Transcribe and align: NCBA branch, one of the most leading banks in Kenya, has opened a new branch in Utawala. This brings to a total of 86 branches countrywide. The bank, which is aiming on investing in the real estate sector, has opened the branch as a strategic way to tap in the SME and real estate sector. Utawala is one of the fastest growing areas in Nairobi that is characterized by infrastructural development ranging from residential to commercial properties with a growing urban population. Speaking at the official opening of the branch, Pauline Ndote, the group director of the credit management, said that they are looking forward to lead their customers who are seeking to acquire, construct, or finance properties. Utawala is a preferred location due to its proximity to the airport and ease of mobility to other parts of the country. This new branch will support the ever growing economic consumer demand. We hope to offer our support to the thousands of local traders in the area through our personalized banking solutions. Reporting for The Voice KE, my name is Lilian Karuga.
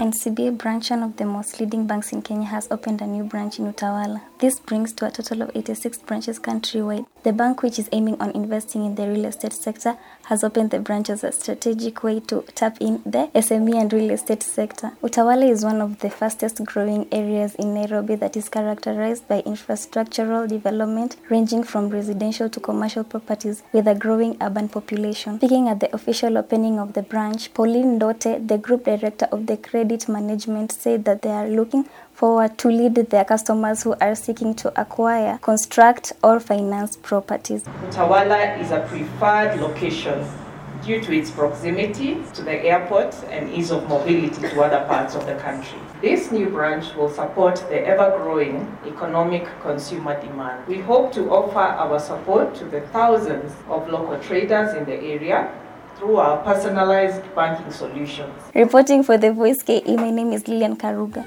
NCBA 0.00 0.56
branch, 0.56 0.88
one 0.88 1.02
of 1.02 1.18
the 1.18 1.26
most 1.26 1.60
leading 1.60 1.86
banks 1.86 2.10
in 2.10 2.22
Kenya, 2.22 2.46
has 2.46 2.66
opened 2.70 3.02
a 3.02 3.06
new 3.06 3.22
branch 3.22 3.58
in 3.58 3.70
Utawala. 3.70 4.22
This 4.38 4.58
brings 4.58 4.94
to 4.94 5.06
a 5.06 5.10
total 5.10 5.42
of 5.42 5.50
86 5.54 5.98
branches 5.98 6.38
countrywide. 6.38 7.04
The 7.22 7.34
bank, 7.34 7.62
which 7.62 7.78
is 7.78 7.86
aiming 7.92 8.18
on 8.18 8.30
investing 8.30 8.86
in 8.86 8.94
the 8.94 9.06
real 9.06 9.26
estate 9.26 9.52
sector, 9.52 9.98
has 10.24 10.42
opened 10.42 10.70
the 10.70 10.80
branch 10.80 11.10
as 11.10 11.22
a 11.22 11.32
strategic 11.32 12.02
way 12.02 12.20
to 12.20 12.40
tap 12.54 12.78
in 12.80 13.02
the 13.04 13.28
SME 13.34 13.78
and 13.78 13.92
real 13.92 14.10
estate 14.12 14.42
sector. 14.42 14.92
Utawala 15.02 15.46
is 15.50 15.66
one 15.66 15.82
of 15.82 15.98
the 15.98 16.08
fastest 16.08 16.64
growing 16.64 17.06
areas 17.12 17.54
in 17.56 17.74
Nairobi 17.74 18.14
that 18.14 18.38
is 18.38 18.48
characterized 18.48 19.28
by 19.28 19.42
infrastructural 19.42 20.48
development 20.48 21.16
ranging 21.28 21.62
from 21.62 21.90
residential 21.90 22.48
to 22.48 22.58
commercial 22.58 23.04
properties 23.04 23.62
with 23.72 23.86
a 23.86 23.94
growing 23.94 24.38
urban 24.40 24.70
population. 24.70 25.36
Speaking 25.36 25.68
at 25.68 25.80
the 25.80 25.94
official 25.94 26.38
opening 26.38 26.78
of 26.78 26.94
the 26.94 27.02
branch, 27.02 27.52
Pauline 27.52 27.98
Ndote, 28.00 28.48
the 28.48 28.56
group 28.56 28.84
director 28.84 29.26
of 29.30 29.44
the 29.44 29.58
credit 29.58 29.89
management, 30.08 30.72
said 30.72 31.04
that 31.04 31.22
they 31.22 31.30
are 31.30 31.48
looking 31.48 31.88
forward 32.12 32.56
to 32.58 32.68
lead 32.68 32.94
their 32.94 33.24
customers 33.24 33.82
who 33.82 33.94
are 34.00 34.14
seeking 34.14 34.54
to 34.54 34.80
acquire, 34.80 35.38
construct, 35.38 36.12
or 36.22 36.38
finance 36.38 36.96
properties. 36.96 37.64
Utawala 37.88 38.60
is 38.60 38.70
a 38.70 38.80
preferred 38.88 39.60
location 39.60 40.24
due 40.84 41.00
to 41.00 41.12
its 41.12 41.30
proximity 41.30 42.16
to 42.34 42.42
the 42.42 42.64
airport 42.64 43.14
and 43.30 43.50
ease 43.50 43.70
of 43.70 43.88
mobility 43.88 44.40
to 44.48 44.62
other 44.62 44.84
parts 44.86 45.14
of 45.14 45.26
the 45.26 45.34
country. 45.36 45.78
This 46.00 46.30
new 46.30 46.48
branch 46.48 46.94
will 46.94 47.10
support 47.10 47.56
the 47.68 47.86
ever 47.86 48.16
growing 48.16 48.66
economic 48.86 49.46
consumer 49.60 50.18
demand. 50.20 50.66
We 50.66 50.78
hope 50.78 51.12
to 51.12 51.30
offer 51.30 51.58
our 51.58 51.98
support 51.98 52.54
to 52.56 52.64
the 52.64 52.80
thousands 52.92 53.52
of 53.68 53.88
local 53.88 54.18
traders 54.20 54.74
in 54.74 54.84
the 54.84 54.94
area 54.94 55.52
through 56.00 56.16
our 56.16 56.42
personalized 56.42 57.22
banking 57.34 57.70
solutions. 57.70 58.32
Reporting 58.54 59.02
for 59.02 59.18
The 59.18 59.32
Voice 59.32 59.62
KE, 59.62 59.96
my 59.96 60.10
name 60.10 60.32
is 60.32 60.48
Lilian 60.48 60.74
Karuga. 60.76 61.22